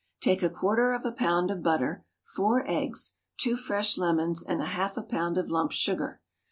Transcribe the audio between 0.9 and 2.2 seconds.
of a pound of butter,